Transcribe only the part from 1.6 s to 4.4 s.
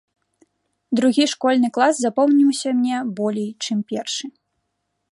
клас запомніўся мне болей, чым першы.